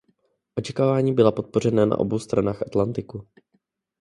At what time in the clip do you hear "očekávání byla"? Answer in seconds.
0.57-1.31